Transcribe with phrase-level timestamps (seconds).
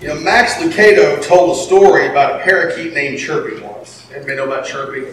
[0.00, 4.06] You know, Max Lucado told a story about a parakeet named Chirpy once.
[4.10, 5.06] Everybody know about Chirpy?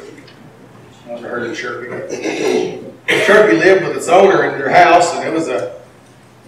[1.08, 2.84] Never heard of Chirpy.
[3.08, 5.80] Chirpy lived with its owner in their house, and it was a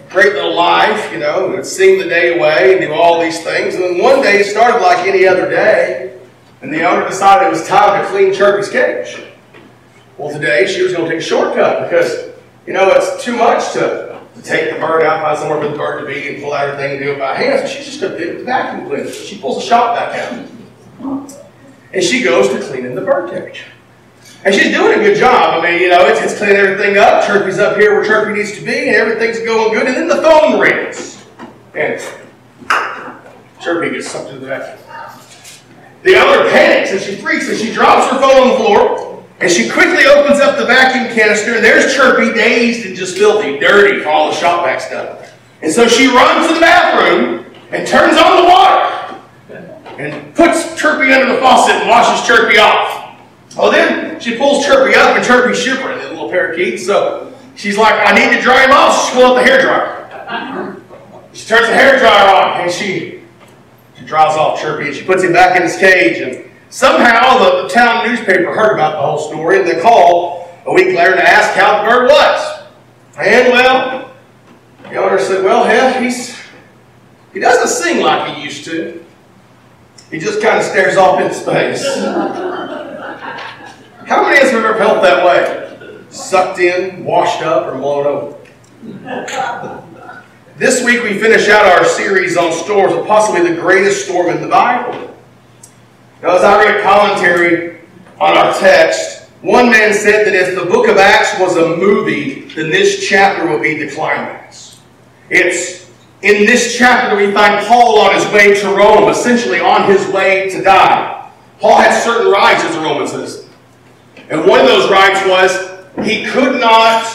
[0.09, 3.43] great little life, you know, it would sing the day away and do all these
[3.43, 3.75] things.
[3.75, 6.19] And then one day it started like any other day,
[6.61, 9.23] and the owner decided it was time to clean Chirpy's cage.
[10.17, 12.33] Well, today she was going to take a shortcut because,
[12.67, 14.02] you know, it's too much to
[14.43, 16.97] take the bird out, find somewhere for the bird to be, and pull out everything
[16.97, 17.67] and do it by hand.
[17.67, 19.09] She's just going to do it with the vacuum cleaner.
[19.09, 21.33] She pulls the shop back out.
[21.93, 23.65] And she goes to cleaning the bird cage.
[24.45, 25.63] And she's doing a good job.
[25.63, 27.25] I mean, you know, it's, it's cleaning everything up.
[27.25, 29.87] Chirpy's up here where Chirpy needs to be, and everything's going good.
[29.87, 31.23] And then the phone rings.
[31.73, 32.01] And
[33.61, 34.79] Chirpy gets sucked to the vacuum.
[36.03, 39.12] The other panics and she freaks and she drops her phone on the floor.
[39.43, 43.59] And she quickly opens up the vacuum canister, and there's Chirpy, dazed and just filthy,
[43.59, 45.33] dirty all the shop vac stuff.
[45.61, 51.11] And so she runs to the bathroom and turns on the water and puts Chirpy
[51.11, 53.19] under the faucet and washes Chirpy off.
[53.57, 56.79] Well, then she pulls Chirpy up, and Chirpy's shivering, the little parakeet.
[56.79, 59.09] So she's like, I need to dry him off.
[59.09, 60.81] She pulls out the hair dryer.
[61.33, 63.23] She turns the hair dryer on, and she,
[63.99, 66.21] she dries off Chirpy, and she puts him back in his cage.
[66.21, 70.87] And somehow the, town newspaper heard about the whole story, and they called a week
[70.87, 72.63] later to ask how the bird was.
[73.17, 74.11] And, well,
[74.83, 76.35] the owner said, well, hell, he's,
[77.31, 79.05] he doesn't sing like he used to.
[80.09, 81.83] He just kind of stares off into space.
[84.05, 86.03] How many of us have ever felt that way?
[86.09, 89.79] Sucked in, washed up, or blown over?
[90.55, 94.47] This week we finish out our series on storms possibly the greatest storm in the
[94.47, 95.12] Bible.
[96.23, 97.81] Now, as I read commentary
[98.17, 102.45] on our text, one man said that if the book of Acts was a movie,
[102.55, 104.79] then this chapter will be the climax.
[105.29, 110.07] It's in this chapter we find Paul on his way to Rome, essentially on his
[110.13, 111.29] way to die.
[111.59, 113.49] Paul had certain rights as a Roman citizen.
[114.29, 117.05] And one of those rights was he could not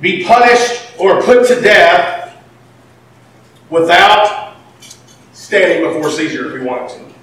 [0.00, 2.42] be punished or put to death
[3.68, 4.56] without
[5.34, 7.13] standing before Caesar if he wanted to.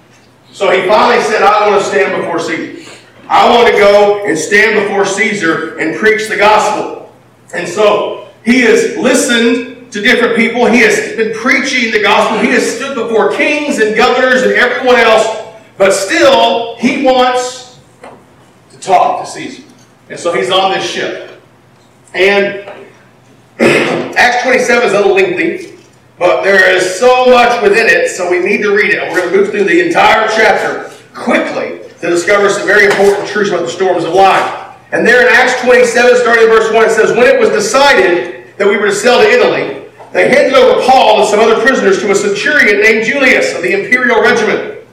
[0.51, 2.91] So he finally said, I want to stand before Caesar.
[3.27, 7.13] I want to go and stand before Caesar and preach the gospel.
[7.53, 10.65] And so he has listened to different people.
[10.65, 12.39] He has been preaching the gospel.
[12.39, 15.41] He has stood before kings and governors and everyone else.
[15.77, 17.79] But still, he wants
[18.71, 19.63] to talk to Caesar.
[20.09, 21.41] And so he's on this ship.
[22.13, 22.69] And
[24.17, 25.70] Acts 27 is a little lengthy,
[26.21, 29.01] but there is so much within it, so we need to read it.
[29.09, 33.49] We're going to move through the entire chapter quickly to discover some very important truths
[33.49, 34.77] about the storms of life.
[34.91, 38.55] And there in Acts 27, starting in verse 1, it says, When it was decided
[38.57, 41.99] that we were to sail to Italy, they handed over Paul and some other prisoners
[42.01, 44.85] to a centurion named Julius of the imperial regiment.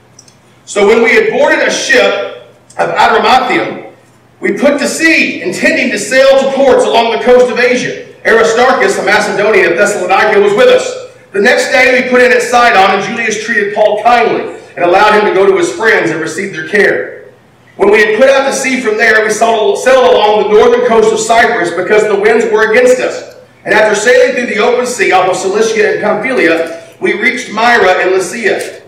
[0.65, 3.93] So when we had boarded a ship, of Adramyttium,
[4.39, 8.07] we put to sea, intending to sail to ports along the coast of Asia.
[8.25, 11.08] Aristarchus, a Macedonian of Thessalonica, was with us.
[11.31, 15.19] The next day we put in at Sidon, and Julius treated Paul kindly and allowed
[15.19, 17.29] him to go to his friends and receive their care.
[17.75, 21.13] When we had put out to sea from there, we sailed along the northern coast
[21.13, 23.37] of Cyprus because the winds were against us.
[23.63, 28.01] And after sailing through the open sea off of Cilicia and Pamphylia, we reached Myra
[28.01, 28.81] and Lycia.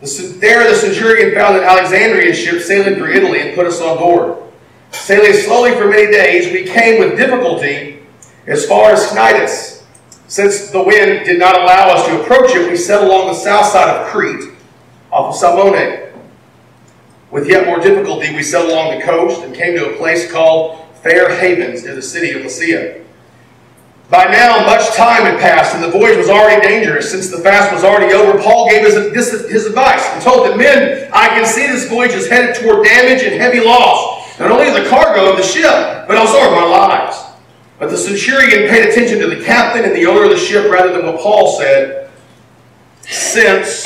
[0.00, 4.42] There, the centurion found an Alexandrian ship sailing through Italy and put us on board.
[4.92, 8.00] Sailing slowly for many days, we came with difficulty
[8.46, 9.77] as far as Cnidus.
[10.28, 13.64] Since the wind did not allow us to approach it, we sailed along the south
[13.64, 14.52] side of Crete,
[15.10, 16.12] off of Salmone.
[17.30, 20.86] With yet more difficulty, we sailed along the coast and came to a place called
[21.02, 23.02] Fair Havens near the city of Lasea.
[24.10, 27.10] By now, much time had passed, and the voyage was already dangerous.
[27.10, 31.10] Since the fast was already over, Paul gave his, his advice and told the men,
[31.12, 34.74] I can see this voyage is headed toward damage and heavy loss, not only of
[34.74, 37.27] the cargo of the ship, but also of our lives.
[37.78, 40.92] But the centurion paid attention to the captain and the owner of the ship rather
[40.92, 42.10] than what Paul said.
[43.02, 43.84] Since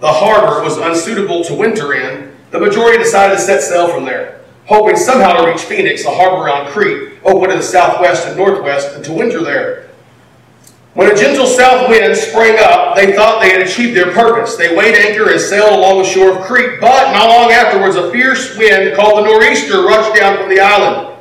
[0.00, 4.36] the harbor was unsuitable to winter in, the majority decided to set sail from there
[4.66, 8.94] hoping somehow to reach Phoenix, a harbor on Crete, open to the southwest and northwest,
[8.94, 9.88] and to winter there.
[10.94, 14.56] When a gentle south wind sprang up, they thought they had achieved their purpose.
[14.56, 18.10] They weighed anchor and sailed along the shore of Crete, but not long afterwards, a
[18.10, 21.15] fierce wind called the nor'easter rushed down from the island.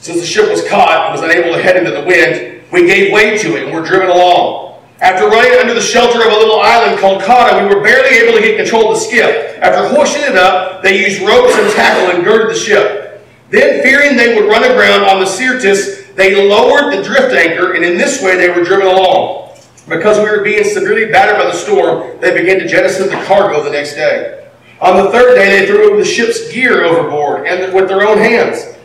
[0.00, 3.12] Since the ship was caught and was unable to head into the wind, we gave
[3.12, 4.78] way to it and were driven along.
[5.00, 8.38] After running under the shelter of a little island called Cauda, we were barely able
[8.38, 9.58] to get control of the skiff.
[9.60, 13.26] After hoisting it up, they used ropes and tackle and girded the ship.
[13.50, 17.84] Then, fearing they would run aground on the Syrtis, they lowered the drift anchor, and
[17.84, 19.56] in this way they were driven along.
[19.88, 23.62] Because we were being severely battered by the storm, they began to jettison the cargo
[23.62, 24.48] the next day.
[24.80, 28.77] On the third day, they threw the ship's gear overboard and with their own hands.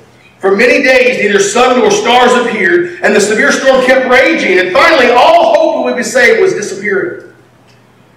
[0.43, 4.73] For many days, neither sun nor stars appeared, and the severe storm kept raging, and
[4.73, 7.33] finally, all hope would be saved was disappearing.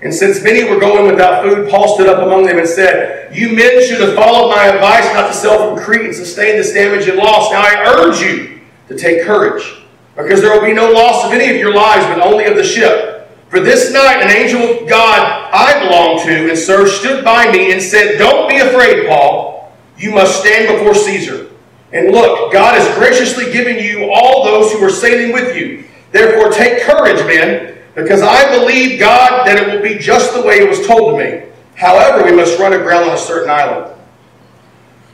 [0.02, 3.54] And since many were going without food, Paul stood up among them and said, You
[3.54, 7.06] men should have followed my advice not to sail from Crete and sustain this damage
[7.06, 7.52] and loss.
[7.52, 8.58] Now I urge you
[8.88, 9.84] to take courage,
[10.16, 12.64] because there will be no loss of any of your lives, but only of the
[12.64, 13.30] ship.
[13.50, 17.70] For this night, an angel of God I belong to and serve stood by me
[17.70, 19.72] and said, Don't be afraid, Paul.
[19.96, 21.50] You must stand before Caesar.
[21.92, 25.84] And look, God has graciously given you all those who are sailing with you.
[26.12, 30.56] Therefore, take courage, men because I believe, God, that it will be just the way
[30.56, 31.46] it was told to me.
[31.74, 33.94] However, we must run aground on a certain island.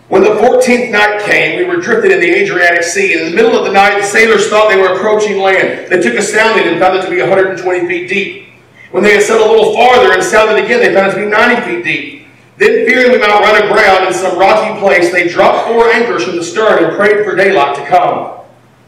[0.09, 3.15] When the 14th night came, we were drifted in the Adriatic Sea.
[3.15, 5.91] In the middle of the night, the sailors thought they were approaching land.
[5.91, 8.49] They took a sounding and found it to be 120 feet deep.
[8.91, 11.31] When they had sailed a little farther and sounded again, they found it to be
[11.31, 12.22] 90 feet deep.
[12.63, 16.37] Then, fearing we might run aground in some rocky place, they dropped four anchors from
[16.37, 18.39] the stern and prayed for daylight to come.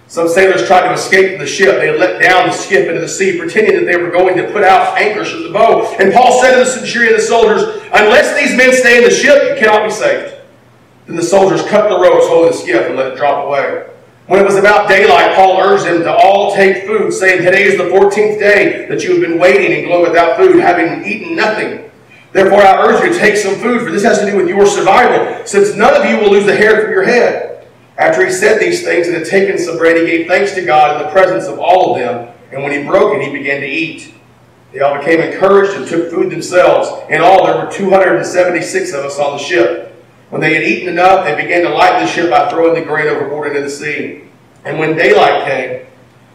[0.06, 1.80] Some sailors tried to escape from the ship.
[1.80, 4.62] They let down the skiff into the sea, pretending that they were going to put
[4.62, 5.92] out anchors from the bow.
[5.98, 9.10] And Paul said to the centurion and the soldiers, Unless these men stay in the
[9.10, 10.36] ship, you cannot be saved.
[11.08, 13.88] Then the soldiers cut the ropes holding the skiff and let it drop away.
[14.28, 17.76] When it was about daylight, Paul urged them to all take food, saying, Today is
[17.76, 21.83] the fourteenth day that you have been waiting and glow without food, having eaten nothing.
[22.34, 24.66] Therefore, I urge you to take some food, for this has to do with your
[24.66, 27.64] survival, since none of you will lose a hair from your head.
[27.96, 31.00] After he said these things and had taken some bread, he gave thanks to God
[31.00, 32.34] in the presence of all of them.
[32.50, 34.14] And when he broke it, he began to eat.
[34.72, 36.90] They all became encouraged and took food themselves.
[37.08, 39.94] In all, there were 276 of us on the ship.
[40.30, 43.06] When they had eaten enough, they began to lighten the ship by throwing the grain
[43.06, 44.24] overboard into the sea.
[44.64, 45.86] And when daylight came,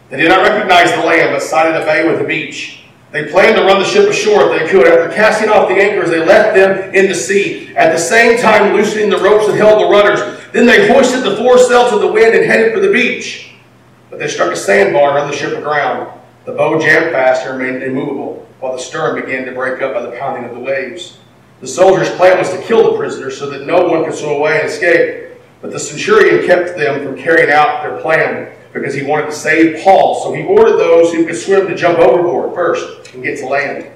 [0.08, 2.79] they did not recognize the land, but sighted a bay with a beach.
[3.12, 4.86] They planned to run the ship ashore if they could.
[4.86, 8.72] After casting off the anchors, they left them in the sea, at the same time
[8.74, 10.40] loosening the ropes that held the rudders.
[10.52, 13.54] Then they hoisted the foresail to the wind and headed for the beach.
[14.10, 16.20] But they struck a sandbar and the ship aground.
[16.44, 20.02] The bow jammed fast and remained immovable, while the stern began to break up by
[20.02, 21.18] the pounding of the waves.
[21.60, 24.60] The soldiers' plan was to kill the prisoners so that no one could swim away
[24.60, 25.32] and escape.
[25.60, 29.82] But the centurion kept them from carrying out their plan because he wanted to save
[29.82, 30.22] Paul.
[30.22, 33.90] So he ordered those who could swim to jump overboard first and get to land.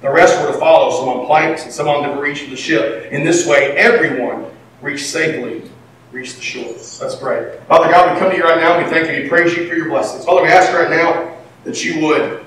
[0.00, 2.56] The rest were to follow, some on planks and some on the breach of the
[2.56, 3.10] ship.
[3.12, 4.46] In this way, everyone
[4.80, 5.68] reached safely
[6.12, 6.72] reached the shore.
[6.72, 7.58] Let's pray.
[7.68, 8.76] Father God, we come to you right now.
[8.76, 9.22] And we thank you.
[9.22, 10.24] We praise you for your blessings.
[10.24, 12.44] Father, we ask right now that you would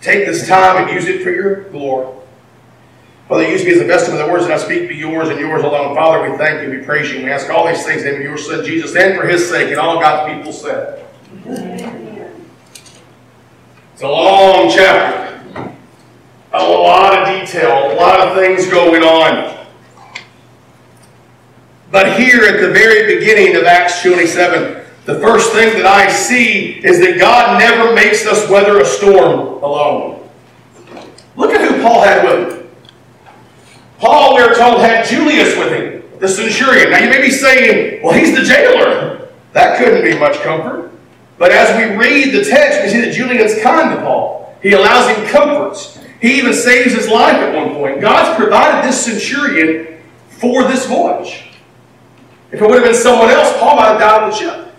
[0.00, 2.15] take this time and use it for your glory.
[3.28, 5.40] Father, use me as a vessel of the words that I speak be yours and
[5.40, 5.96] yours alone.
[5.96, 6.70] Father, we thank you.
[6.70, 7.24] We praise you.
[7.24, 9.48] We ask all these things in the name of your Son, Jesus, and for his
[9.48, 11.04] sake, and all God's people said.
[13.92, 15.42] It's a long chapter.
[16.52, 19.66] A lot of detail, a lot of things going on.
[21.90, 26.80] But here at the very beginning of Acts 27, the first thing that I see
[26.84, 30.28] is that God never makes us weather a storm alone.
[31.36, 32.55] Look at who Paul had with him.
[33.98, 36.90] Paul, we're told, had Julius with him, the centurion.
[36.90, 39.28] Now you may be saying, well, he's the jailer.
[39.52, 40.90] That couldn't be much comfort.
[41.38, 44.54] But as we read the text, we see that Julius's kind to Paul.
[44.62, 45.98] He allows him comforts.
[46.20, 48.00] He even saves his life at one point.
[48.00, 51.44] God's provided this centurion for this voyage.
[52.52, 54.74] If it would have been someone else, Paul might have died on the ship.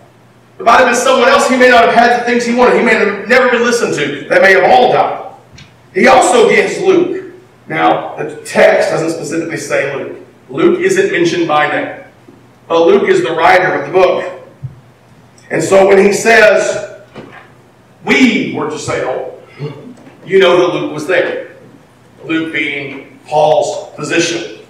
[0.55, 2.55] If it might have been someone else, he may not have had the things he
[2.55, 2.79] wanted.
[2.79, 4.27] He may have never been listened to.
[4.27, 5.33] They may have all died.
[5.93, 7.26] He also gives Luke.
[7.67, 10.25] Now, the text doesn't specifically say Luke.
[10.49, 12.03] Luke isn't mentioned by name.
[12.67, 14.47] But Luke is the writer of the book.
[15.49, 17.01] And so when he says,
[18.03, 19.41] we were to sail,
[20.25, 21.55] you know that Luke was there.
[22.23, 24.65] Luke being Paul's physician.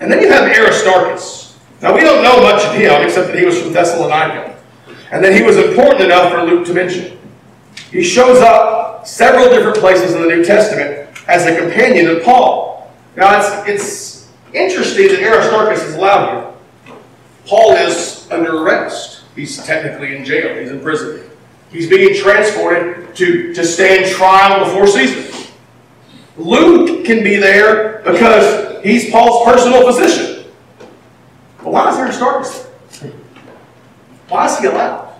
[0.00, 1.58] And then you have Aristarchus.
[1.80, 4.56] Now, we don't know much of him except that he was from Thessalonica
[5.12, 7.18] and that he was important enough for Luke to mention.
[7.90, 12.90] He shows up several different places in the New Testament as a companion of Paul.
[13.14, 16.96] Now, it's, it's interesting that Aristarchus is allowed here.
[17.46, 19.24] Paul is under arrest.
[19.36, 20.60] He's technically in jail.
[20.60, 21.30] He's in prison.
[21.70, 25.52] He's being transported to, to stand trial before Caesar.
[26.36, 30.46] Luke can be there because he's Paul's personal physician.
[31.58, 32.66] But why is Aristarchus
[34.28, 35.14] Why is he allowed?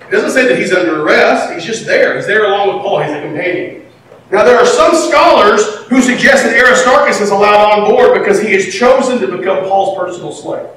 [0.00, 1.52] It doesn't say that he's under arrest.
[1.52, 2.16] He's just there.
[2.16, 3.02] He's there along with Paul.
[3.02, 3.79] He's a companion.
[4.30, 8.52] Now, there are some scholars who suggest that Aristarchus is allowed on board because he
[8.52, 10.68] has chosen to become Paul's personal slave.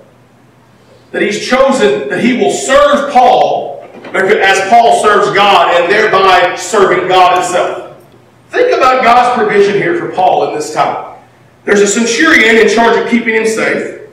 [1.11, 7.07] That he's chosen that he will serve Paul as Paul serves God and thereby serving
[7.07, 7.95] God himself.
[8.49, 11.19] Think about God's provision here for Paul in this time.
[11.63, 14.09] There's a centurion in charge of keeping him safe.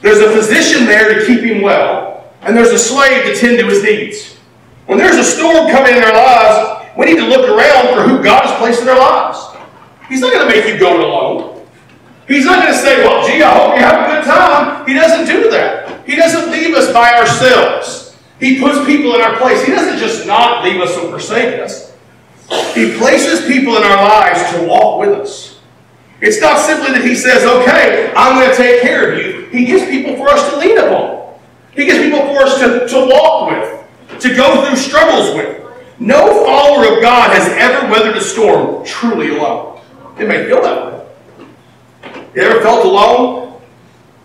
[0.00, 2.32] There's a physician there to keep him well.
[2.42, 4.36] And there's a slave to tend to his needs.
[4.86, 8.22] When there's a storm coming in our lives, we need to look around for who
[8.22, 9.38] God has placed in our lives.
[10.08, 11.66] He's not going to make you go it alone.
[12.28, 14.86] He's not going to say, well, gee, I hope you have a good time.
[14.86, 16.06] He doesn't do that.
[16.06, 18.16] He doesn't leave us by ourselves.
[18.40, 19.64] He puts people in our place.
[19.64, 21.92] He doesn't just not leave us and forsake us.
[22.74, 25.60] He places people in our lives to walk with us.
[26.20, 29.46] It's not simply that he says, okay, I'm going to take care of you.
[29.46, 31.34] He gives people for us to lean upon.
[31.72, 35.63] He gives people for us to, to walk with, to go through struggles with.
[35.98, 39.80] No follower of God has ever weathered a storm truly alone.
[40.18, 41.06] It may feel that way.
[42.34, 43.60] You ever felt alone?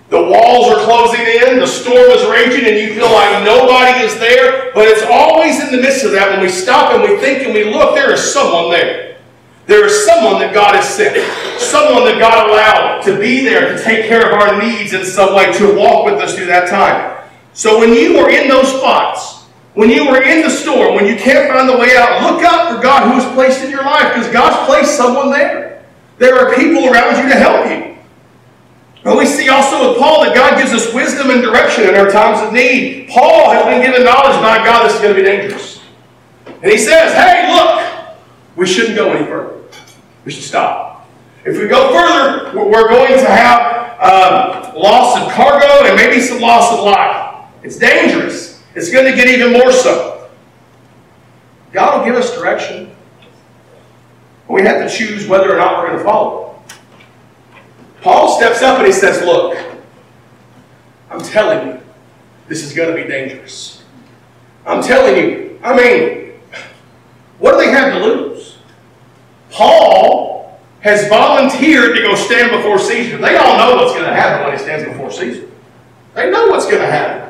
[0.09, 4.17] The walls are closing in, the storm is raging, and you feel like nobody is
[4.17, 4.71] there.
[4.73, 7.53] But it's always in the midst of that when we stop and we think and
[7.53, 9.17] we look, there is someone there.
[9.67, 11.15] There is someone that God has sent,
[11.61, 15.35] someone that God allowed to be there to take care of our needs in some
[15.35, 17.23] way, to walk with us through that time.
[17.53, 19.38] So when you are in those spots,
[19.79, 22.75] when you are in the storm, when you can't find the way out, look up
[22.75, 25.85] for God who is placed in your life because God's placed someone there.
[26.17, 27.95] There are people around you to help you.
[29.05, 32.11] But we see also with Paul that God gives us wisdom and direction in our
[32.11, 33.07] times of need.
[33.07, 35.81] Paul has been given knowledge by God this is going to be dangerous.
[36.45, 38.17] And he says, hey, look,
[38.57, 39.63] we shouldn't go any further.
[40.25, 41.07] We should stop.
[41.45, 46.41] If we go further, we're going to have um, loss of cargo and maybe some
[46.41, 47.45] loss of life.
[47.63, 48.48] It's dangerous.
[48.79, 50.29] It's going to get even more so.
[51.73, 52.95] God will give us direction.
[54.47, 56.63] But We have to choose whether or not we're going to follow.
[58.01, 59.57] Paul steps up and he says, Look,
[61.09, 61.81] I'm telling you,
[62.47, 63.83] this is going to be dangerous.
[64.65, 66.39] I'm telling you, I mean,
[67.37, 68.59] what do they have to lose?
[69.51, 73.17] Paul has volunteered to go stand before Caesar.
[73.17, 75.49] They all know what's going to happen when he stands before Caesar.
[76.13, 77.28] They know what's going to happen.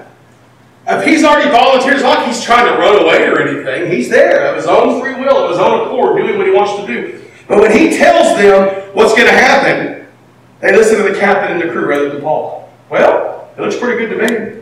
[0.90, 3.92] If he's already volunteered, it's like he's trying to run away or anything.
[3.92, 6.82] He's there of his own free will, of his own accord, doing what he wants
[6.82, 7.24] to do.
[7.48, 10.08] But when he tells them what's going to happen,
[10.62, 12.74] they listen to the captain and the crew rather than Paul.
[12.90, 14.62] Well, it looks pretty good to me.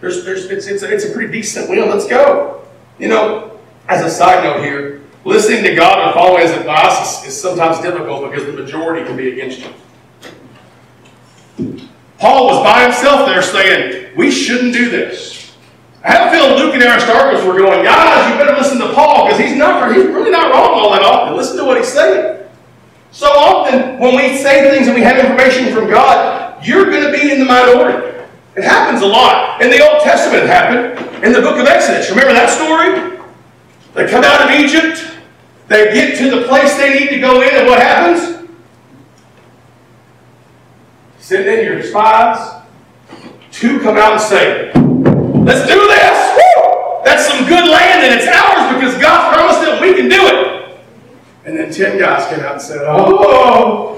[0.00, 1.86] There's, there's, it's, it's, a, it's a pretty decent wheel.
[1.86, 2.66] Let's go.
[2.98, 7.28] You know, as a side note here, listening to God and following his advice is,
[7.28, 9.60] is sometimes difficult because the majority can be against
[11.58, 11.88] you.
[12.18, 15.54] Paul was by himself there saying, We shouldn't do this.
[16.04, 19.26] I have a feeling Luke and Aristarchus were going, Guys, you better listen to Paul
[19.26, 21.36] because he's not he's really not wrong all that often.
[21.36, 22.42] Listen to what he's saying.
[23.10, 27.12] So often, when we say things and we have information from God, you're going to
[27.12, 28.14] be in the minority.
[28.56, 29.62] It happens a lot.
[29.62, 31.24] In the Old Testament, it happened.
[31.24, 33.18] In the book of Exodus, remember that story?
[33.94, 35.16] They come out of Egypt,
[35.68, 38.33] they get to the place they need to go in, and what happens?
[41.24, 42.62] Send in your spies.
[43.50, 46.36] Two come out and say, Let's do this!
[46.36, 47.00] Woo!
[47.02, 50.78] That's some good land, and it's ours because God promised it, we can do it.
[51.46, 53.96] And then 10 guys came out and said, Oh,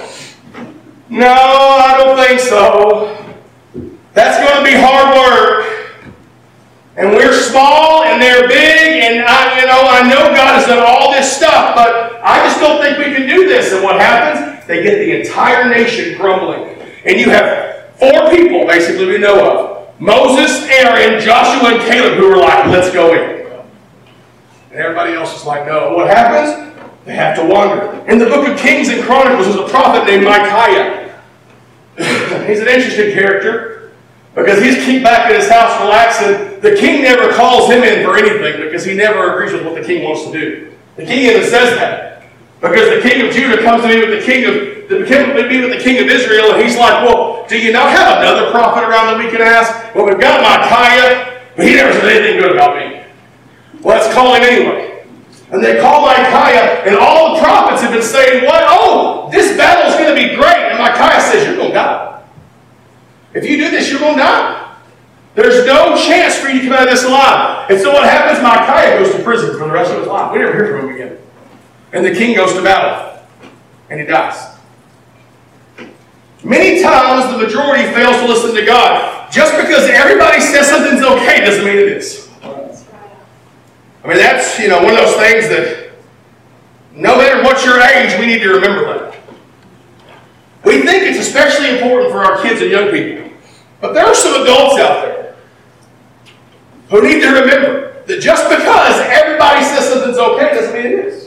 [1.08, 3.18] no, I don't think so.
[4.12, 6.14] That's going to be hard work.
[6.94, 10.84] And we're small and they're big, and I, you know, I know God has done
[10.86, 13.72] all this stuff, but I just don't think we can do this.
[13.72, 14.64] And what happens?
[14.68, 16.75] They get the entire nation grumbling.
[17.06, 22.32] And you have four people, basically, we know of Moses, Aaron, Joshua, and Caleb, who
[22.32, 23.46] are like, let's go in.
[24.70, 25.94] And everybody else is like, no.
[25.94, 26.74] What happens?
[27.04, 28.04] They have to wander.
[28.10, 31.04] In the book of Kings and Chronicles, there's a prophet named Micaiah.
[32.46, 33.92] he's an interesting character
[34.34, 36.60] because he's keep back at his house relaxing.
[36.60, 39.82] The king never calls him in for anything because he never agrees with what the
[39.82, 40.72] king wants to do.
[40.96, 42.15] The king even says that.
[42.60, 45.76] Because the king of Judah comes to me with the king of the be with
[45.76, 49.12] the king of Israel, and he's like, Well, do you not have another prophet around
[49.12, 49.94] that we can ask?
[49.94, 53.02] Well, we've got Micaiah, but he never said anything good about me.
[53.82, 55.04] Well, let's call him anyway.
[55.50, 58.62] And they call Micaiah, and all the prophets have been saying, What?
[58.66, 60.70] Oh, this battle is going to be great.
[60.70, 62.24] And Micaiah says, You're going to die.
[63.34, 64.76] If you do this, you're going to die.
[65.34, 67.70] There's no chance for you to come out of this alive.
[67.70, 68.42] And so what happens?
[68.42, 70.32] Micaiah goes to prison for the rest of his life.
[70.32, 71.18] We never hear from him again.
[71.92, 73.22] And the king goes to battle,
[73.90, 74.56] and he dies.
[76.44, 79.32] Many times the majority fails to listen to God.
[79.32, 82.28] Just because everybody says something's okay doesn't mean it is.
[82.42, 85.90] I mean, that's, you know, one of those things that
[86.92, 89.18] no matter what your age, we need to remember that.
[90.64, 93.30] We think it's especially important for our kids and young people.
[93.80, 95.36] But there are some adults out there
[96.88, 101.25] who need to remember that just because everybody says something's okay doesn't mean it is.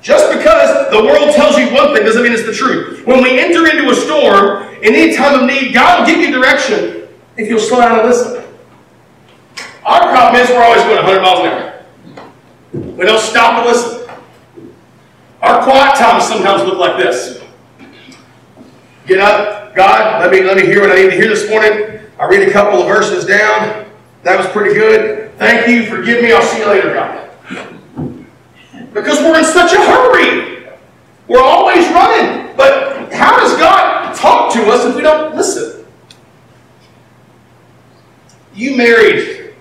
[0.00, 3.04] Just because the world tells you one thing doesn't mean it's the truth.
[3.06, 6.30] When we enter into a storm, in any time of need, God will give you
[6.30, 8.44] direction if you'll slow down and listen.
[9.84, 11.84] Our problem is we're always going 100 miles an hour.
[12.96, 14.08] We don't stop and listen.
[15.40, 17.42] Our quiet times sometimes look like this.
[19.06, 22.00] Get up, God, let me let me hear what I need to hear this morning.
[22.18, 23.86] I read a couple of verses down.
[24.24, 25.36] That was pretty good.
[25.38, 25.86] Thank you.
[25.86, 26.32] Forgive me.
[26.32, 27.77] I'll see you later, God.
[28.92, 30.66] Because we're in such a hurry.
[31.26, 32.56] We're always running.
[32.56, 35.86] But how does God talk to us if we don't listen?
[38.54, 39.54] You married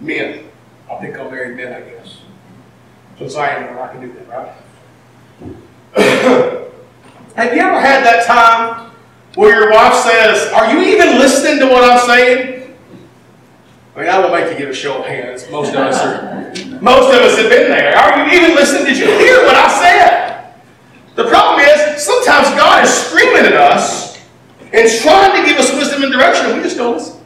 [0.00, 0.44] men.
[0.90, 2.18] I'll pick on married men, I guess.
[3.18, 4.52] Since I am I can do that, right?
[7.36, 8.90] Have you ever had that time
[9.34, 12.76] where your wife says, Are you even listening to what I'm saying?
[13.94, 15.48] I mean, I will make you give a show of hands.
[15.50, 16.52] Most of us are.
[16.80, 17.96] Most of us have been there.
[17.96, 18.84] Are you even listening?
[18.84, 20.54] Did you hear what I said?
[21.14, 24.18] The problem is, sometimes God is screaming at us
[24.72, 27.20] and trying to give us wisdom and direction, and we just don't listen.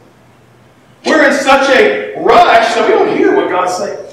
[1.05, 4.05] We're in such a rush that we don't hear what God's saying.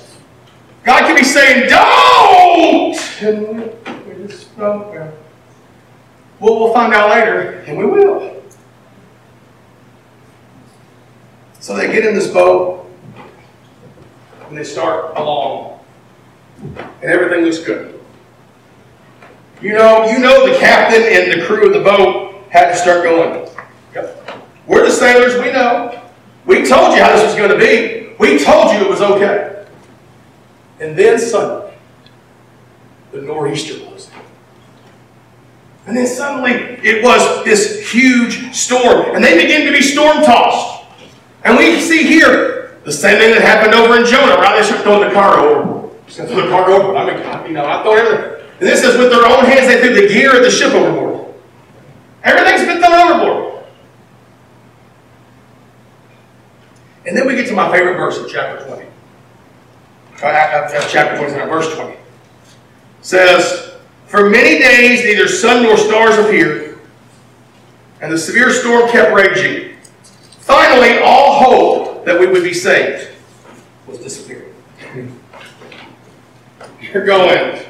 [0.84, 2.96] God can be saying, Don't!
[3.22, 3.72] And
[4.06, 4.92] we just don't.
[4.92, 8.42] Well, we'll find out later, and we will.
[11.60, 12.81] So they get in this boat,
[14.52, 15.80] and they start along,
[16.60, 17.98] and everything looks good.
[19.62, 23.02] You know, you know the captain and the crew of the boat had to start
[23.02, 23.48] going.
[23.94, 24.42] Yep.
[24.66, 26.02] We're the sailors, we know.
[26.44, 28.14] We told you how this was going to be.
[28.18, 29.64] We told you it was okay.
[30.80, 31.72] And then suddenly,
[33.10, 33.98] the nor'easter in.
[35.86, 39.14] And then suddenly, it was this huge storm.
[39.14, 40.84] And they begin to be storm tossed.
[41.42, 44.60] And we see here the same thing that happened over in Jonah, right?
[44.60, 46.06] They start throwing the cargo overboard.
[46.06, 46.96] Just throw the cargo overboard.
[46.96, 48.46] I mean, you know, I throw everything.
[48.58, 51.34] And this says, with their own hands, they threw the gear of the ship overboard.
[52.24, 53.64] Everything's been thrown overboard.
[57.06, 58.86] And then we get to my favorite verse in chapter 20.
[60.22, 61.92] Uh, uh, uh chapter 20, verse 20.
[61.92, 61.98] It
[63.00, 63.74] says,
[64.06, 66.78] For many days neither sun nor stars appeared,
[68.00, 69.76] and the severe storm kept raging.
[70.38, 73.10] Finally, all hope that we would be saved
[73.86, 74.54] was disappearing.
[76.80, 77.62] You're going,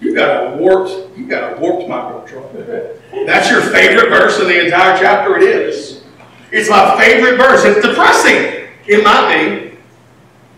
[0.00, 2.94] you got a warped, you got a warped mind, Troy.
[3.26, 5.36] That's your favorite verse in the entire chapter.
[5.36, 6.04] It is.
[6.50, 7.64] It's my favorite verse.
[7.64, 8.68] It's depressing.
[8.86, 9.68] It might be.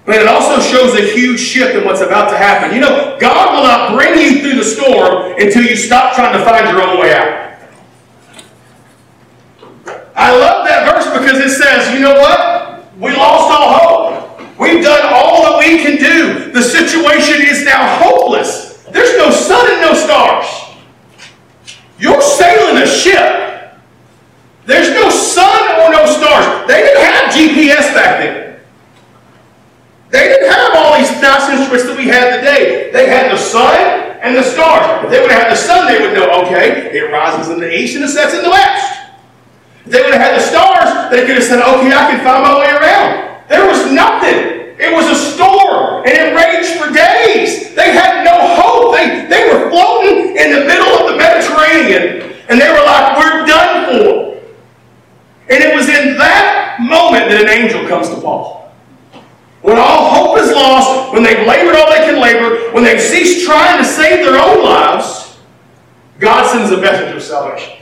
[0.06, 2.74] But it also shows a huge shift in what's about to happen.
[2.74, 6.44] You know, God will not bring you through the storm until you stop trying to
[6.44, 7.50] find your own way out.
[10.16, 12.60] I love that verse because it says, you know what?
[13.00, 14.58] We lost all hope.
[14.58, 16.52] We've done all that we can do.
[16.52, 18.84] The situation is now hopeless.
[18.92, 20.46] There's no sun and no stars.
[21.98, 23.78] You're sailing a ship.
[24.66, 26.68] There's no sun or no stars.
[26.68, 28.60] They didn't have GPS back then.
[30.10, 32.90] They didn't have all these nice instruments that we have today.
[32.92, 33.74] They had the sun
[34.20, 35.04] and the stars.
[35.04, 37.72] If they would have had the sun, they would know, okay, it rises in the
[37.72, 39.00] east and it sets in the west.
[39.86, 42.42] If they would have had the stars, they could have said, okay, I can find
[42.42, 43.48] my way around.
[43.48, 44.60] There was nothing.
[44.78, 47.74] It was a storm, and it raged for days.
[47.74, 48.94] They had no hope.
[48.96, 53.46] They, they were floating in the middle of the Mediterranean, and they were like, we're
[53.46, 54.30] done for.
[55.50, 58.72] And it was in that moment that an angel comes to Paul.
[59.62, 63.44] When all hope is lost, when they've labored all they can labor, when they've ceased
[63.44, 65.38] trying to save their own lives,
[66.18, 67.76] God sends a message of salvation.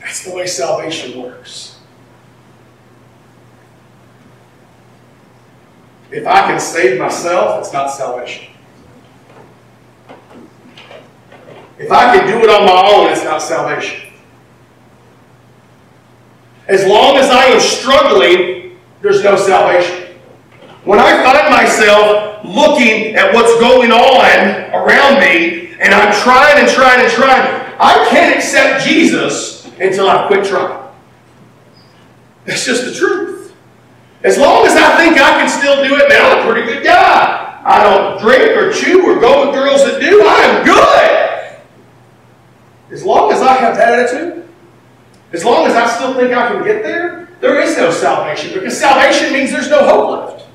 [0.00, 1.80] That's the way salvation works.
[6.10, 8.52] If I can save myself, it's not salvation.
[11.78, 14.12] If I can do it on my own, it's not salvation.
[16.68, 20.16] As long as I am struggling, there's no salvation.
[20.84, 26.72] When I find myself looking at what's going on around me, and I'm trying and
[26.72, 27.42] trying and trying,
[27.80, 30.88] I can't accept Jesus until I quit trying.
[32.44, 33.41] That's just the truth.
[34.24, 36.84] As long as I think I can still do it, man, I'm a pretty good
[36.84, 37.60] guy.
[37.64, 40.22] I don't drink or chew or go with girls that do.
[40.24, 41.58] I am good.
[42.92, 44.48] As long as I have that attitude,
[45.32, 48.78] as long as I still think I can get there, there is no salvation because
[48.78, 50.46] salvation means there's no hope left.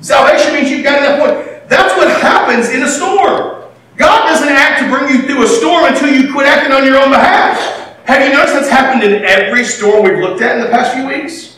[0.00, 1.68] Salvation means you've got enough point.
[1.68, 3.64] That's what happens in a storm.
[3.96, 6.96] God doesn't act to bring you through a storm until you quit acting on your
[6.96, 7.58] own behalf.
[8.04, 11.06] Have you noticed that's happened in every storm we've looked at in the past few
[11.06, 11.57] weeks?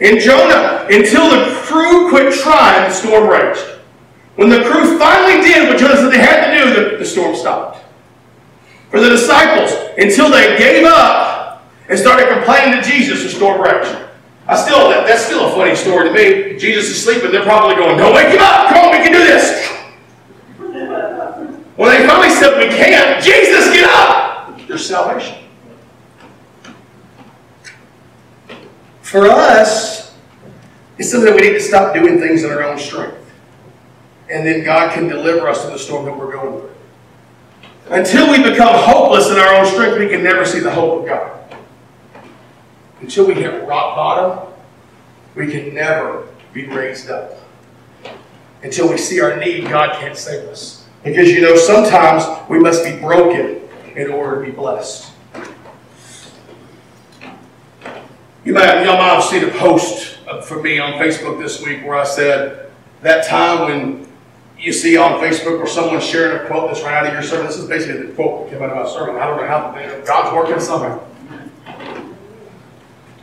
[0.00, 3.64] In Jonah until the crew quit trying, the storm raged.
[4.36, 7.36] When the crew finally did what Jonah said they had to do, the, the storm
[7.36, 7.84] stopped.
[8.90, 13.96] For the disciples, until they gave up and started complaining to Jesus, the storm raged.
[14.48, 16.58] I still, that, that's still a funny story to me.
[16.58, 18.68] Jesus is sleeping, they're probably going, Don't wake him up!
[18.68, 19.68] Come on, we can do this!
[21.76, 24.58] When they finally said, We can't, Jesus, get up!
[24.66, 25.36] There's salvation.
[29.02, 29.89] For us,
[31.00, 33.16] it's something that we need to stop doing things in our own strength.
[34.28, 36.70] And then God can deliver us in the storm that we're going through.
[37.88, 41.08] Until we become hopeless in our own strength, we can never see the hope of
[41.08, 41.56] God.
[43.00, 44.52] Until we hit rock bottom,
[45.34, 47.32] we can never be raised up.
[48.62, 50.86] Until we see our need, God can't save us.
[51.02, 53.62] Because you know, sometimes we must be broken
[53.96, 55.10] in order to be blessed.
[58.44, 61.84] You might, y'all might have seen a post Uh, from me on Facebook this week
[61.84, 62.70] where I said
[63.02, 64.06] that time when
[64.56, 67.48] you see on Facebook where someone's sharing a quote that's right out of your sermon.
[67.48, 69.20] This is basically the quote that came out of my sermon.
[69.20, 69.72] I don't know how
[70.06, 71.04] God's working somehow.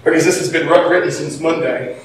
[0.04, 2.02] Because this has been written since Monday.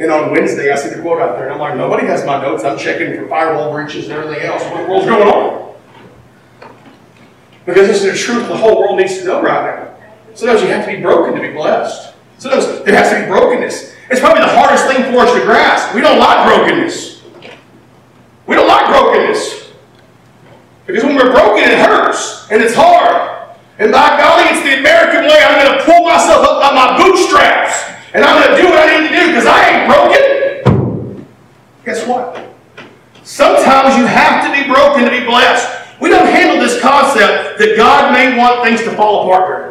[0.00, 2.42] And on Wednesday, I see the quote out there, and I'm like, nobody has my
[2.42, 2.64] notes.
[2.64, 4.64] I'm checking for firewall breaches and everything else.
[4.64, 5.74] What the world's going on?
[7.66, 9.96] Because this is the truth the whole world needs to know right now.
[10.34, 12.14] Sometimes you have to be broken to be blessed.
[12.38, 13.99] Sometimes there has to be brokenness.
[14.10, 15.94] It's probably the hardest thing for us to grasp.
[15.94, 17.22] We don't like brokenness.
[18.46, 19.70] We don't like brokenness.
[20.84, 23.54] Because when we're broken, it hurts and it's hard.
[23.78, 25.38] And by golly, it's the American way.
[25.40, 27.86] I'm going to pull myself up by my bootstraps.
[28.12, 31.26] And I'm going to do what I need to do because I ain't broken.
[31.84, 32.50] Guess what?
[33.22, 35.70] Sometimes you have to be broken to be blessed.
[36.00, 39.69] We don't handle this concept that God may want things to fall apart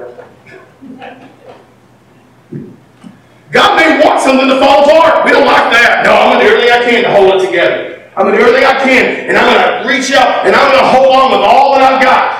[3.51, 5.25] God may want something to fall apart.
[5.25, 6.03] We don't like that.
[6.05, 8.09] No, I'm going to do everything I can to hold it together.
[8.15, 10.71] I'm going to do everything I can, and I'm going to reach out, and I'm
[10.71, 12.39] going to hold on with all that I've got.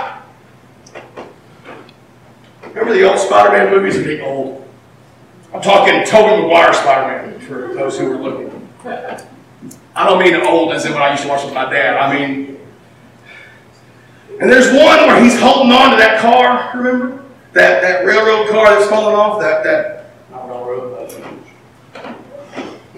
[2.69, 4.67] Remember the old Spider-Man movies are getting old.
[5.53, 8.69] I'm talking Tobey Maguire Spider-Man for those who are looking.
[9.95, 11.97] I don't mean old as in when I used to watch with my dad.
[11.97, 12.59] I mean,
[14.39, 16.71] and there's one where he's holding on to that car.
[16.75, 19.41] Remember that that railroad car that's falling off.
[19.41, 19.98] That that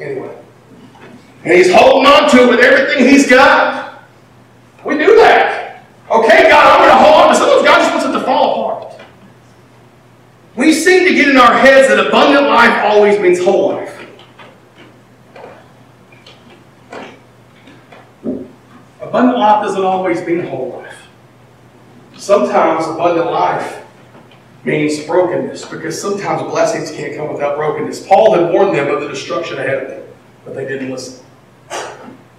[0.01, 0.35] Anyway.
[1.43, 4.03] And he's holding on to it with everything he's got.
[4.83, 5.83] We do that.
[6.09, 8.73] Okay, God, I'm going to hold on to sometimes God just wants it to fall
[8.73, 9.01] apart.
[10.55, 13.97] We seem to get in our heads that abundant life always means whole life.
[18.99, 21.07] Abundant life doesn't always mean whole life.
[22.17, 23.80] Sometimes abundant life
[24.63, 28.06] means brokenness because sometimes blessings can't come without brokenness.
[28.08, 30.04] Paul had warned them of the destruction ahead of them,
[30.45, 31.26] but they didn't listen.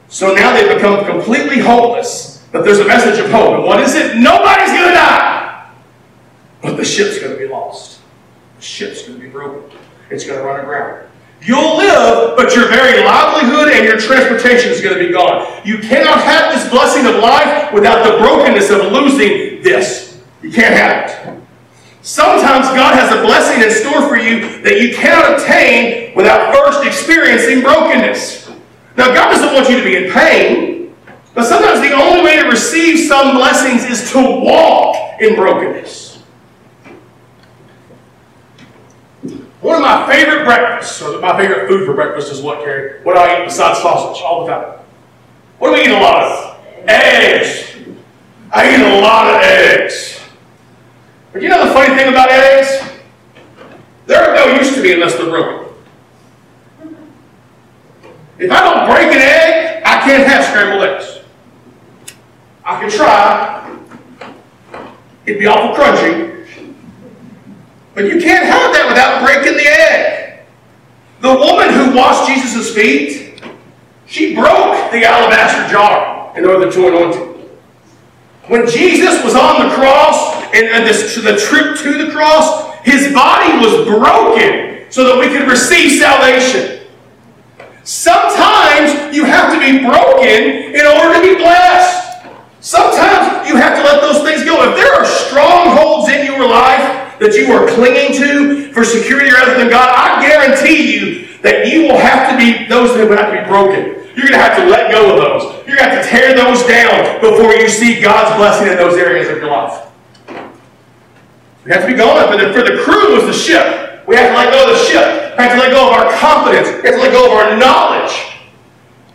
[0.09, 3.55] So now they've become completely hopeless, but there's a message of hope.
[3.55, 4.17] And what is it?
[4.17, 5.71] Nobody's going to die,
[6.61, 8.01] but the ship's going to be lost.
[8.57, 9.79] The ship's going to be broken.
[10.11, 11.09] It's going to run aground.
[11.41, 15.61] You'll live, but your very livelihood and your transportation is going to be gone.
[15.65, 20.21] You cannot have this blessing of life without the brokenness of losing this.
[20.41, 21.41] You can't have it.
[22.03, 26.85] Sometimes God has a blessing in store for you that you cannot obtain without first
[26.85, 28.51] experiencing brokenness.
[28.97, 30.95] Now, God doesn't want you to be in pain,
[31.33, 36.23] but sometimes the only way to receive some blessings is to walk in brokenness.
[39.61, 43.01] One of my favorite breakfasts, or my favorite food for breakfast is what, Carrie?
[43.05, 44.81] What do I eat besides sausage all the time?
[45.61, 46.59] What do we eat a lot of?
[46.88, 47.77] Eggs.
[48.53, 50.22] I eat a lot of eggs.
[51.33, 52.92] But you know the funny thing about eggs?
[54.07, 55.73] They're no use to me unless they're broken.
[58.38, 61.21] If I don't break an egg, I can't have scrambled eggs.
[62.64, 63.79] I can try.
[65.25, 66.47] It'd be awful crunchy.
[67.95, 70.40] But you can't have that without breaking the egg.
[71.21, 73.42] The woman who washed Jesus' feet,
[74.07, 77.29] she broke the alabaster jar in order to anoint him.
[78.49, 83.59] When Jesus was on the cross, and, this, the trip to the cross, his body
[83.65, 86.87] was broken so that we could receive salvation.
[87.85, 92.29] Sometimes you have to be broken in order to be blessed.
[92.61, 94.71] Sometimes you have to let those things go.
[94.71, 99.59] If there are strongholds in your life that you are clinging to for security rather
[99.59, 103.33] than God, I guarantee you that you will have to be, those that will have
[103.33, 103.99] to be broken.
[104.15, 105.67] You're going to have to let go of those.
[105.67, 108.97] You're going to have to tear those down before you see God's blessing in those
[108.99, 109.91] areas of your life.
[111.64, 112.31] We have to be up.
[112.31, 114.07] And for the crew was the ship.
[114.07, 115.38] We have to let go of the ship.
[115.38, 116.68] We have to let go of our confidence.
[116.83, 118.12] We have to let go of our knowledge.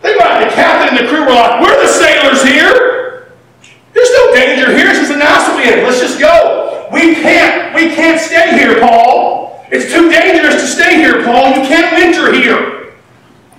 [0.02, 0.50] Think about it.
[0.50, 3.36] The captain and the crew were like, We're the sailors here.
[3.94, 4.88] There's no danger here.
[4.88, 5.84] This is a nice wind.
[5.84, 6.88] Let's just go.
[6.94, 9.66] We can't, we can't stay here, Paul.
[9.70, 11.50] It's too dangerous to stay here, Paul.
[11.50, 12.94] You can't winter here.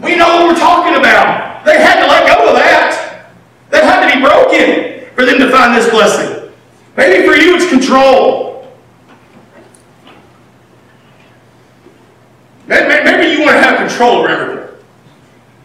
[0.01, 1.64] We know what we're talking about.
[1.66, 3.27] They had to let go of that.
[3.70, 6.51] That had to be broken for them to find this blessing.
[6.96, 8.48] Maybe for you it's control.
[12.68, 14.76] Maybe you want to have control over everything.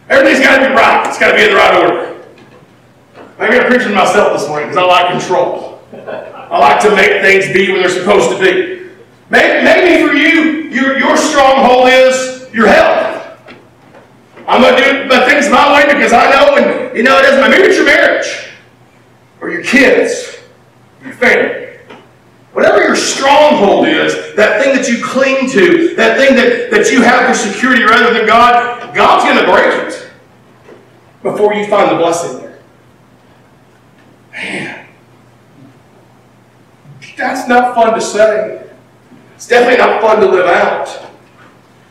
[0.08, 1.06] Everything's got to be right.
[1.06, 2.24] It's got to be in the right order.
[3.38, 5.80] I'm preaching to preach to myself this morning because I like control.
[5.92, 8.90] I like to make things be where they're supposed to be.
[9.30, 13.38] Maybe, for you, your, your stronghold is your health.
[14.46, 17.40] I'm going to do things my way because I know, and you know, it doesn't
[17.40, 17.50] matter.
[17.50, 18.50] Maybe it's your marriage,
[19.40, 20.38] or your kids,
[21.02, 21.78] your family.
[22.52, 24.03] Whatever your stronghold is,
[24.36, 28.12] that thing that you cling to, that thing that, that you have for security rather
[28.12, 30.10] than God, God's going to break it
[31.22, 32.58] before you find the blessing there.
[34.32, 34.86] Man,
[37.16, 38.70] that's not fun to say.
[39.34, 40.88] It's definitely not fun to live out.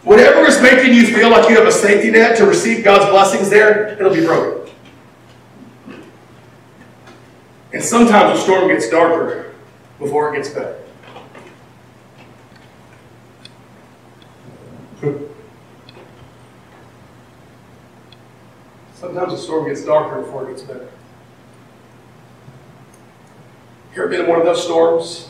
[0.04, 3.50] Whatever is making you feel like you have a safety net to receive God's blessings
[3.50, 4.74] there, it'll be broken.
[7.72, 9.54] And sometimes the storm gets darker
[10.00, 10.83] before it gets better.
[19.04, 20.88] Sometimes the storm gets darker before it gets better.
[23.94, 25.30] You ever been in one of those storms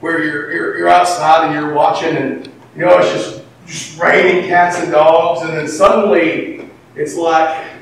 [0.00, 4.48] where you're, you're, you're outside and you're watching and you know it's just just raining
[4.48, 7.72] cats and dogs, and then suddenly it's like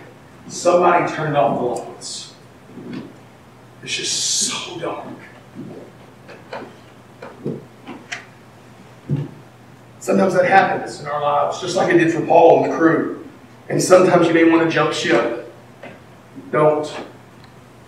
[0.48, 2.34] somebody turned off the lights.
[3.84, 5.06] It's just so dark.
[10.00, 13.23] Sometimes that happens in our lives, just like it did for Paul and the crew.
[13.68, 15.52] And sometimes you may want to jump ship.
[16.50, 16.94] Don't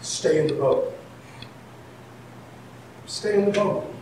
[0.01, 0.93] stay in the boat.
[3.07, 3.93] Stay in the boat.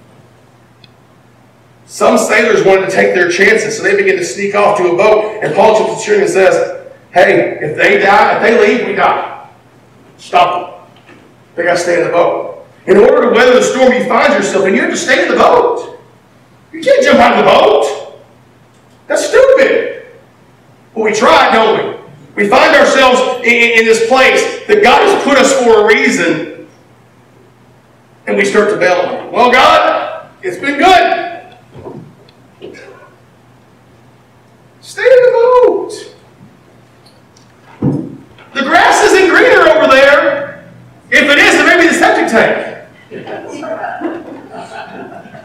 [1.87, 4.97] Some sailors wanted to take their chances, so they began to sneak off to a
[4.97, 5.43] boat.
[5.43, 9.49] And Paul to the says, Hey, if they die, if they leave, we die.
[10.17, 11.15] Stop them.
[11.55, 12.67] They got to stay in the boat.
[12.87, 15.31] In order to weather the storm you find yourself in, you have to stay in
[15.31, 16.01] the boat.
[16.73, 18.21] You can't jump out of the boat.
[19.07, 19.84] That's stupid.
[20.95, 21.77] But we try, don't
[22.37, 22.45] we?
[22.45, 26.69] We find ourselves in, in this place that God has put us for a reason,
[28.27, 29.33] and we start to bail on.
[29.33, 31.25] Well, God, it's been good.
[34.81, 36.15] Stay in the boat.
[38.55, 40.71] The grass isn't greener over there.
[41.11, 42.75] If it is, then maybe the septic tank.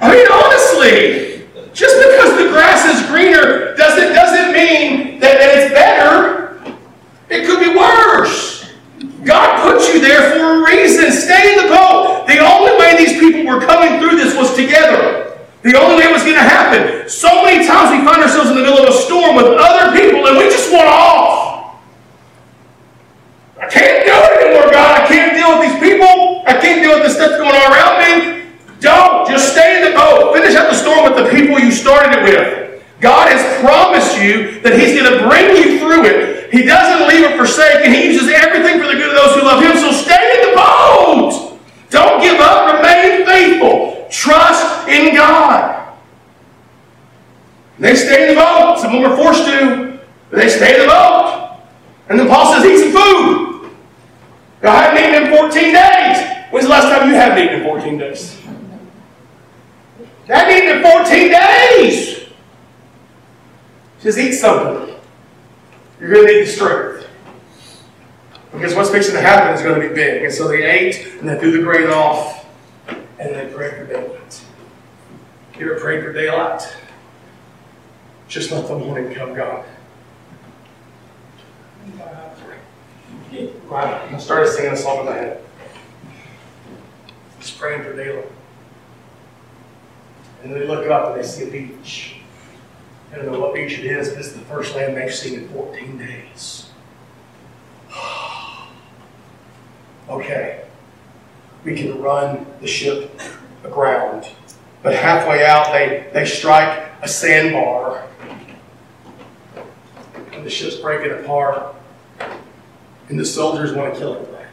[0.01, 1.38] I mean, honestly,
[1.73, 6.61] just because the grass is greener doesn't, doesn't mean that, that it's better.
[7.29, 8.71] It could be worse.
[9.23, 11.11] God put you there for a reason.
[11.11, 12.25] Stay in the boat.
[12.27, 15.37] The only way these people were coming through this was together.
[15.61, 17.07] The only way it was going to happen.
[17.09, 20.25] So many times we find ourselves in the middle of a storm with other people
[20.27, 21.49] and we just want off.
[23.59, 25.03] I can't do it anymore, God.
[25.03, 26.47] I can't deal with these people.
[26.47, 28.39] I can't deal with the stuff going on around me.
[28.79, 29.27] Don't.
[29.27, 30.33] Just stay in the boat.
[30.33, 32.83] Finish out the storm with the people you started it with.
[33.01, 36.51] God has promised you that He's going to bring you through it.
[36.51, 39.43] He doesn't leave or forsake, and He uses everything for the good of those who
[39.43, 39.75] love Him.
[39.75, 41.59] So stay in the boat.
[41.89, 42.79] Don't give up.
[42.79, 44.07] Remain faithful.
[44.09, 45.97] Trust in God.
[47.77, 48.79] They stay in the boat.
[48.79, 51.59] Some of them are forced to, but they stay in the boat.
[52.09, 53.49] And then Paul says, eat some food.
[54.61, 56.47] I haven't eaten in 14 days.
[56.51, 58.41] When's the last time you haven't eaten in 14 days?
[60.27, 62.29] I haven't eaten in 14 days.
[64.01, 64.95] Just eat something.
[65.99, 67.07] You're going to need the strength.
[68.51, 70.23] Because what's fixing to happen is going to be big.
[70.23, 72.45] And so they ate and they threw the grain off
[72.87, 74.45] and they pray for daylight.
[75.57, 76.61] You ever prayed for daylight?
[78.27, 79.65] Just let the morning come, God.
[83.71, 85.43] I started singing a song in my head.
[87.39, 88.31] Just praying for daylight.
[90.43, 92.15] And they look up and they see a beach.
[93.11, 95.49] I don't know what beach it is, but it's the first land they've seen in
[95.49, 96.69] 14 days.
[100.09, 100.59] okay
[101.63, 103.19] we can run the ship
[103.63, 104.27] aground.
[104.81, 108.07] But halfway out, they, they strike a sandbar.
[110.49, 111.75] The ship's breaking apart.
[113.09, 114.47] And the soldiers want to kill everybody.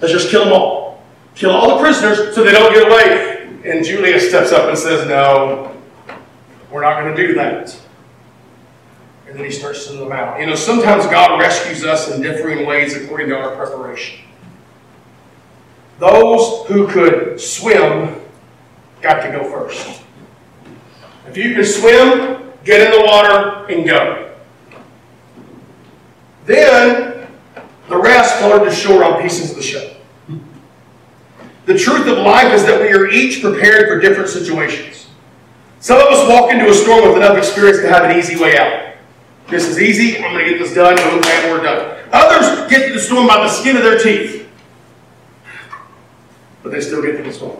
[0.00, 1.04] Let's just kill them all.
[1.36, 3.60] Kill all the prisoners so they don't get away.
[3.64, 5.80] And Julius steps up and says, No,
[6.72, 7.80] we're not going to do that.
[9.28, 10.40] And then he starts sending them out.
[10.40, 14.18] You know, sometimes God rescues us in differing ways according to our preparation.
[16.00, 18.20] Those who could swim
[19.02, 20.02] got to go first.
[21.28, 24.27] If you can swim, get in the water and go.
[26.48, 27.28] Then
[27.90, 30.02] the rest followed to shore on pieces of the ship.
[31.66, 35.08] The truth of life is that we are each prepared for different situations.
[35.80, 38.56] Some of us walk into a storm with enough experience to have an easy way
[38.56, 38.94] out.
[39.48, 42.02] This is easy, I'm going to get this done, boom, bam, we're done.
[42.12, 44.48] Others get to the storm by the skin of their teeth,
[46.62, 47.58] but they still get to the storm.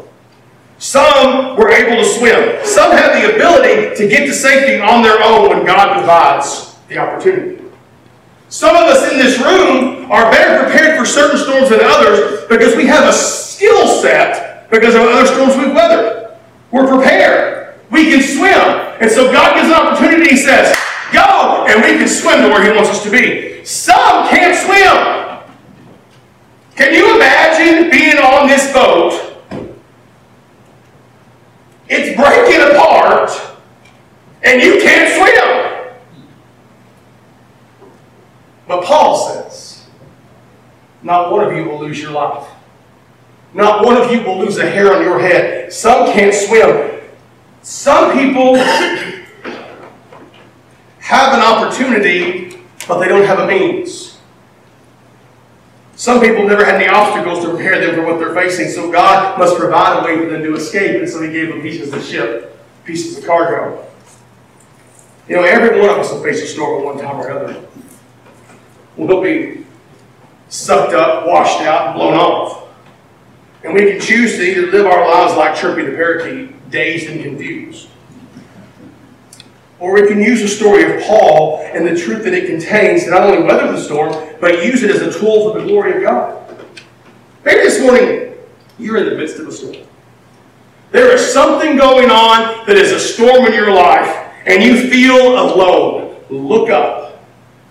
[0.79, 2.65] Some were able to swim.
[2.65, 6.97] Some have the ability to get to safety on their own when God provides the
[6.97, 7.68] opportunity.
[8.49, 12.75] Some of us in this room are better prepared for certain storms than others because
[12.75, 16.37] we have a skill set because of other storms we've weathered.
[16.71, 17.81] We're prepared.
[17.91, 18.55] We can swim.
[19.01, 20.31] And so God gives an opportunity.
[20.31, 20.75] He says,
[21.13, 21.67] Go!
[21.69, 23.65] And we can swim to where He wants us to be.
[23.65, 25.19] Some can't swim.
[26.75, 29.25] Can you imagine being on this boat?
[31.89, 33.31] It's breaking apart,
[34.43, 35.68] and you can't swim.
[38.69, 39.87] But Paul says,
[41.03, 42.47] not one of you will lose your life.
[43.55, 45.73] Not one of you will lose a hair on your head.
[45.73, 47.01] Some can't swim.
[47.63, 48.57] Some people
[50.99, 54.19] have an opportunity, but they don't have a means.
[55.97, 59.39] Some people never had any obstacles to prepare them for what they're facing, so God
[59.39, 62.05] must provide a way for them to escape, and so He gave them pieces of
[62.05, 63.85] ship, pieces of cargo.
[65.27, 67.68] You know, every one of us will face a storm at one time or another.
[68.99, 69.65] We'll be
[70.49, 72.69] sucked up, washed out, and blown off.
[73.63, 77.23] And we can choose to either live our lives like Chirpy the parakeet, dazed and
[77.23, 77.89] confused.
[79.79, 83.11] Or we can use the story of Paul and the truth that it contains to
[83.11, 86.03] not only weather the storm, but use it as a tool for the glory of
[86.03, 86.67] God.
[87.45, 88.35] Maybe this morning
[88.81, 89.87] you're in the midst of a storm.
[90.91, 94.09] There is something going on that is a storm in your life,
[94.47, 96.17] and you feel alone.
[96.31, 97.08] Look up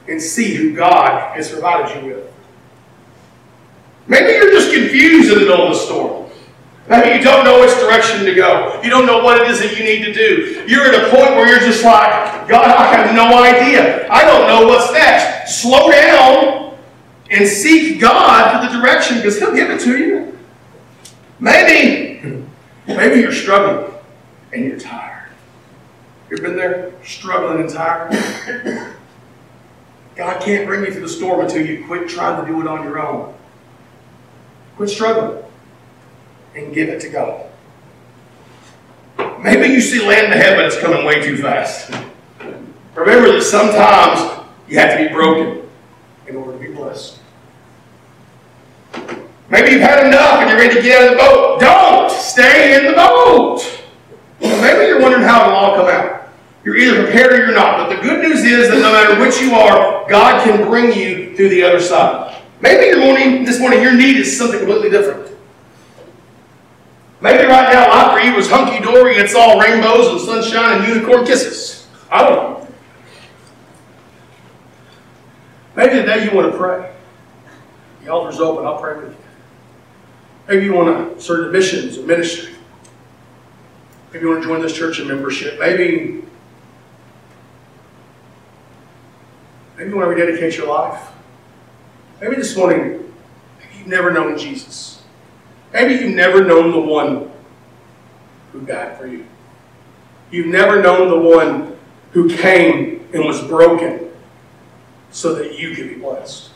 [0.08, 2.34] and see who God has provided you with.
[4.08, 6.30] Maybe you're just confused in the middle of the storm.
[6.90, 8.80] Maybe you don't know which direction to go.
[8.82, 10.64] You don't know what it is that you need to do.
[10.68, 14.10] You're at a point where you're just like, God, I have no idea.
[14.10, 15.62] I don't know what's next.
[15.62, 16.78] Slow down
[17.30, 20.40] and seek God for the direction because He'll give it to you.
[21.40, 22.46] Maybe,
[22.88, 23.94] maybe you're struggling
[24.54, 25.30] and you're tired.
[26.30, 28.94] You've been there struggling and tired?
[30.18, 32.84] God can't bring you through the storm until you quit trying to do it on
[32.84, 33.36] your own.
[34.76, 35.44] Quit struggling
[36.56, 37.46] and give it to God.
[39.40, 41.92] Maybe you see land ahead, but it's coming way too fast.
[42.96, 45.70] Remember that sometimes you have to be broken
[46.26, 47.20] in order to be blessed.
[49.50, 51.60] Maybe you've had enough and you're ready to get out of the boat.
[51.60, 53.62] Don't stay in the boat.
[54.42, 56.17] Maybe you're wondering how it'll all come out.
[56.64, 57.78] You're either prepared or you're not.
[57.78, 61.36] But the good news is that no matter which you are, God can bring you
[61.36, 62.42] through the other side.
[62.60, 65.32] Maybe your morning, this morning, your need is something completely different.
[67.22, 70.88] Maybe right now life for you is hunky dory, it's all rainbows and sunshine and
[70.88, 71.88] unicorn kisses.
[72.12, 72.68] I don't know.
[75.76, 76.92] Maybe today you want to pray.
[78.04, 79.18] The altar's open, I'll pray with you.
[80.48, 82.54] Maybe you want to serve the missions or ministry.
[84.12, 85.60] Maybe you want to join this church in membership.
[85.60, 86.24] Maybe,
[89.78, 91.10] maybe you want to rededicate your life.
[92.20, 93.14] Maybe this morning,
[93.78, 95.04] you've never known Jesus.
[95.72, 97.32] Maybe you've never known the one
[98.52, 99.26] who died for you.
[100.32, 101.78] You've never known the one
[102.12, 104.10] who came and was broken
[105.12, 106.52] so that you could be blessed.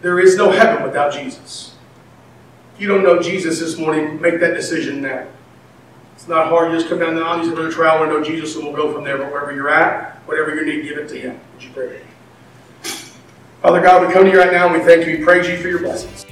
[0.00, 1.76] There is no heaven without Jesus.
[2.74, 5.26] If you don't know Jesus this morning, make that decision now.
[6.22, 6.70] It's not hard.
[6.70, 8.76] You just come down the aisle, you say, Brother Trowell, I know Jesus, and we'll
[8.76, 9.18] go from there.
[9.18, 11.40] But wherever you're at, whatever you need, give it to Him.
[11.54, 12.00] Would you pray?
[13.60, 15.18] Father God, we come to you right now and we thank you.
[15.18, 16.24] We praise you for your blessings.